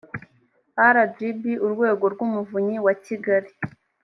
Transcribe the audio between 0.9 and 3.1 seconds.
rgb urwego rw umuvunyi wa